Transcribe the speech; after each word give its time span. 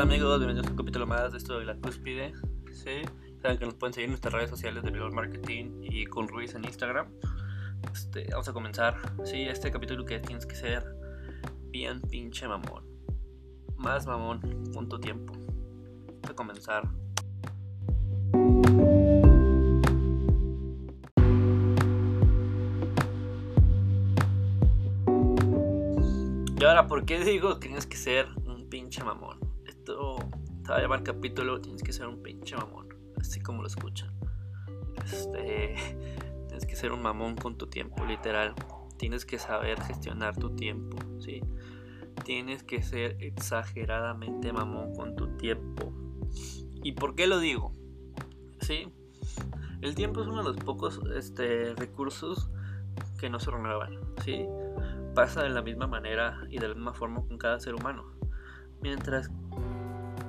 amigos? 0.00 0.38
Bienvenidos 0.38 0.66
a 0.66 0.70
un 0.70 0.76
capítulo 0.78 1.06
más 1.06 1.32
de 1.32 1.36
esto 1.36 1.58
de 1.58 1.66
la 1.66 1.76
cúspide. 1.76 2.32
Sí, 2.72 3.02
saben 3.42 3.58
que 3.58 3.66
nos 3.66 3.74
pueden 3.74 3.92
seguir 3.92 4.06
en 4.06 4.12
nuestras 4.12 4.32
redes 4.32 4.48
sociales 4.48 4.82
de 4.82 4.90
Bilbao 4.90 5.10
Marketing 5.10 5.82
y 5.82 6.06
con 6.06 6.26
Ruiz 6.26 6.54
en 6.54 6.64
Instagram. 6.64 7.12
Este, 7.92 8.26
vamos 8.30 8.48
a 8.48 8.54
comenzar. 8.54 8.96
Sí, 9.24 9.42
este 9.42 9.70
capítulo 9.70 10.06
que 10.06 10.18
tienes 10.18 10.46
que 10.46 10.54
ser 10.54 10.86
bien 11.68 12.00
pinche 12.00 12.48
mamón. 12.48 12.82
Más 13.76 14.06
mamón 14.06 14.40
tu 14.88 14.98
tiempo. 14.98 15.34
Vamos 15.34 16.30
a 16.30 16.34
comenzar. 16.34 16.88
Y 26.58 26.64
ahora, 26.64 26.86
¿por 26.86 27.04
qué 27.04 27.22
digo 27.22 27.58
que 27.58 27.68
tienes 27.68 27.86
que 27.86 27.98
ser 27.98 28.28
un 28.46 28.66
pinche 28.70 29.04
mamón? 29.04 29.49
Esto 29.90 30.18
te 30.62 30.70
va 30.70 30.76
a 30.76 30.82
llamar 30.82 31.02
capítulo, 31.02 31.60
tienes 31.60 31.82
que 31.82 31.92
ser 31.92 32.06
un 32.06 32.22
pinche 32.22 32.56
mamón, 32.56 32.88
así 33.18 33.40
como 33.40 33.62
lo 33.62 33.66
escuchan. 33.66 34.14
Este, 35.04 35.74
tienes 36.46 36.64
que 36.64 36.76
ser 36.76 36.92
un 36.92 37.02
mamón 37.02 37.34
con 37.34 37.58
tu 37.58 37.66
tiempo, 37.66 38.04
literal. 38.04 38.54
Tienes 38.98 39.26
que 39.26 39.40
saber 39.40 39.80
gestionar 39.80 40.36
tu 40.36 40.54
tiempo, 40.54 40.96
¿sí? 41.18 41.40
Tienes 42.24 42.62
que 42.62 42.82
ser 42.82 43.16
exageradamente 43.18 44.52
mamón 44.52 44.94
con 44.94 45.16
tu 45.16 45.36
tiempo. 45.36 45.92
¿Y 46.84 46.92
por 46.92 47.16
qué 47.16 47.26
lo 47.26 47.40
digo? 47.40 47.72
¿Sí? 48.60 48.92
El 49.80 49.96
tiempo 49.96 50.20
es 50.20 50.28
uno 50.28 50.44
de 50.44 50.50
los 50.50 50.56
pocos 50.58 51.00
este, 51.16 51.74
recursos 51.74 52.48
que 53.18 53.28
no 53.28 53.40
se 53.40 53.50
renuevan, 53.50 53.98
¿sí? 54.24 54.46
pasa 55.16 55.42
de 55.42 55.50
la 55.50 55.62
misma 55.62 55.88
manera 55.88 56.46
y 56.48 56.58
de 56.58 56.68
la 56.68 56.74
misma 56.74 56.92
forma 56.92 57.26
con 57.26 57.38
cada 57.38 57.58
ser 57.58 57.74
humano. 57.74 58.04
Mientras 58.82 59.30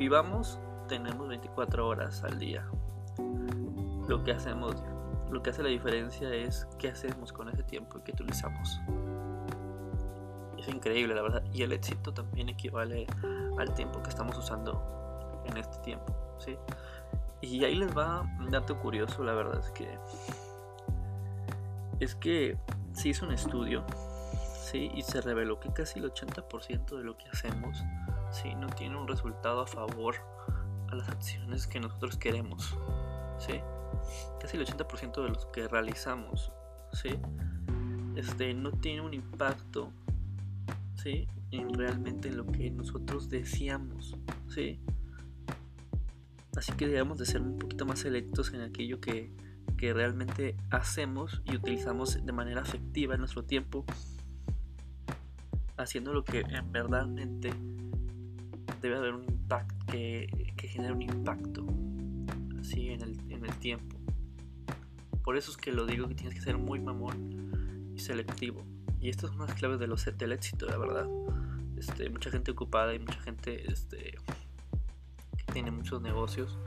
vivamos, 0.01 0.59
tenemos 0.87 1.27
24 1.27 1.87
horas 1.87 2.23
al 2.23 2.39
día. 2.39 2.65
Lo 4.07 4.23
que 4.23 4.31
hacemos, 4.31 4.75
lo 5.29 5.43
que 5.43 5.51
hace 5.51 5.61
la 5.61 5.69
diferencia 5.69 6.33
es 6.33 6.67
qué 6.79 6.89
hacemos 6.89 7.31
con 7.31 7.49
ese 7.49 7.61
tiempo 7.61 8.03
que 8.03 8.11
utilizamos. 8.11 8.81
Es 10.57 10.67
increíble, 10.69 11.13
la 11.13 11.21
verdad. 11.21 11.43
Y 11.53 11.61
el 11.61 11.71
éxito 11.71 12.11
también 12.15 12.49
equivale 12.49 13.05
al 13.59 13.75
tiempo 13.75 14.01
que 14.01 14.09
estamos 14.09 14.35
usando 14.39 15.43
en 15.45 15.57
este 15.57 15.77
tiempo, 15.83 16.15
¿sí? 16.39 16.57
Y 17.41 17.63
ahí 17.63 17.75
les 17.75 17.95
va 17.95 18.21
un 18.39 18.49
dato 18.49 18.79
curioso, 18.79 19.23
la 19.23 19.33
verdad 19.33 19.59
es 19.59 19.69
que 19.69 19.99
es 21.99 22.15
que 22.15 22.57
se 22.93 23.09
hizo 23.09 23.27
un 23.27 23.33
estudio 23.33 23.85
y 24.73 25.01
se 25.03 25.21
reveló 25.21 25.59
que 25.59 25.71
casi 25.71 25.99
el 25.99 26.11
80% 26.11 26.97
de 26.97 27.03
lo 27.03 27.17
que 27.17 27.27
hacemos 27.29 27.83
¿sí? 28.31 28.55
no 28.55 28.67
tiene 28.67 28.97
un 28.97 29.07
resultado 29.07 29.61
a 29.61 29.67
favor 29.67 30.15
a 30.89 30.95
las 30.95 31.09
acciones 31.09 31.67
que 31.67 31.79
nosotros 31.79 32.17
queremos. 32.17 32.77
¿sí? 33.39 33.59
Casi 34.39 34.57
el 34.57 34.65
80% 34.65 35.23
de 35.23 35.29
los 35.29 35.45
que 35.47 35.67
realizamos 35.67 36.51
¿sí? 36.93 37.19
este, 38.15 38.53
no 38.53 38.71
tiene 38.71 39.01
un 39.01 39.13
impacto 39.13 39.91
¿sí? 40.95 41.27
en 41.51 41.73
realmente 41.73 42.29
en 42.29 42.37
lo 42.37 42.45
que 42.45 42.71
nosotros 42.71 43.29
deseamos. 43.29 44.15
¿sí? 44.49 44.79
Así 46.55 46.73
que 46.73 46.87
debemos 46.87 47.17
de 47.17 47.25
ser 47.25 47.41
un 47.41 47.57
poquito 47.57 47.85
más 47.85 47.99
selectos 47.99 48.53
en 48.53 48.61
aquello 48.61 48.99
que, 48.99 49.33
que 49.77 49.93
realmente 49.93 50.57
hacemos 50.69 51.41
y 51.45 51.55
utilizamos 51.55 52.25
de 52.25 52.31
manera 52.31 52.61
efectiva 52.61 53.13
en 53.13 53.21
nuestro 53.21 53.43
tiempo 53.43 53.85
haciendo 55.77 56.13
lo 56.13 56.23
que 56.23 56.41
en 56.41 56.71
verdad 56.71 57.07
debe 58.81 58.97
haber 58.97 59.13
un 59.13 59.23
impacto 59.23 59.85
que, 59.87 60.53
que 60.57 60.67
genere 60.67 60.93
un 60.93 61.01
impacto 61.01 61.65
así 62.59 62.89
en 62.89 63.01
el, 63.01 63.19
en 63.29 63.45
el 63.45 63.55
tiempo. 63.57 63.97
Por 65.23 65.37
eso 65.37 65.51
es 65.51 65.57
que 65.57 65.71
lo 65.71 65.85
digo 65.85 66.07
que 66.07 66.15
tienes 66.15 66.33
que 66.33 66.41
ser 66.41 66.57
muy 66.57 66.79
mamón 66.79 67.91
y 67.95 67.99
selectivo. 67.99 68.65
Y 68.99 69.09
estas 69.09 69.31
son 69.31 69.39
las 69.39 69.53
claves 69.53 69.79
de 69.79 69.87
los, 69.87 70.05
del 70.17 70.31
éxito, 70.31 70.65
la 70.65 70.77
verdad. 70.77 71.07
Este, 71.77 72.09
mucha 72.09 72.29
gente 72.29 72.51
ocupada 72.51 72.93
y 72.93 72.99
mucha 72.99 73.19
gente 73.21 73.71
este, 73.71 74.15
que 75.37 75.53
tiene 75.53 75.71
muchos 75.71 76.01
negocios 76.01 76.59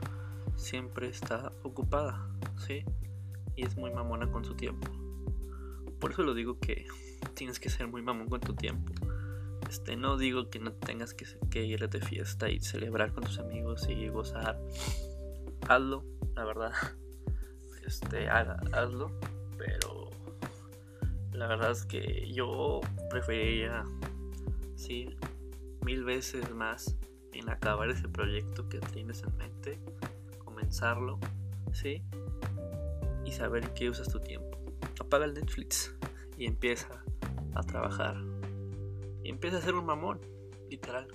siempre 0.55 1.07
está 1.07 1.51
ocupada, 1.63 2.27
¿sí? 2.65 2.83
Y 3.55 3.65
es 3.65 3.77
muy 3.77 3.91
mamona 3.91 4.29
con 4.31 4.43
su 4.43 4.55
tiempo. 4.55 4.91
Por 5.99 6.11
eso 6.11 6.23
lo 6.23 6.33
digo 6.33 6.59
que 6.59 6.85
tienes 7.33 7.59
que 7.59 7.69
ser 7.69 7.87
muy 7.87 8.01
mamón 8.01 8.27
con 8.27 8.41
tu 8.41 8.53
tiempo. 8.53 8.93
Este, 9.75 9.97
no 9.97 10.15
digo 10.15 10.49
que 10.49 10.59
no 10.59 10.71
tengas 10.71 11.13
que, 11.13 11.25
que 11.51 11.65
ir 11.65 11.89
de 11.89 11.99
fiesta 11.99 12.49
y 12.49 12.61
celebrar 12.61 13.11
con 13.11 13.25
tus 13.25 13.39
amigos 13.39 13.89
y 13.89 14.07
gozar. 14.07 14.57
Hazlo, 15.67 16.05
la 16.33 16.45
verdad. 16.45 16.71
Este, 17.85 18.29
hazlo. 18.29 19.11
Pero 19.57 20.09
la 21.33 21.47
verdad 21.47 21.71
es 21.71 21.85
que 21.85 22.31
yo 22.33 22.79
preferiría, 23.09 23.83
sí, 24.75 25.15
mil 25.85 26.05
veces 26.05 26.49
más 26.51 26.95
en 27.33 27.49
acabar 27.49 27.89
ese 27.89 28.07
proyecto 28.07 28.69
que 28.69 28.79
tienes 28.79 29.23
en 29.23 29.35
mente, 29.35 29.79
comenzarlo, 30.43 31.19
sí, 31.73 32.01
y 33.25 33.33
saber 33.33 33.73
qué 33.73 33.89
usas 33.89 34.07
tu 34.07 34.21
tiempo. 34.21 34.57
Apaga 35.01 35.25
el 35.25 35.33
Netflix 35.33 35.93
y 36.37 36.45
empieza 36.45 37.03
a 37.53 37.61
trabajar. 37.61 38.34
Empieza 39.25 39.57
a 39.57 39.61
ser 39.61 39.73
un 39.73 39.85
mamón, 39.85 40.21
literal. 40.69 41.07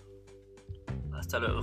Hasta 1.13 1.39
luego. 1.39 1.63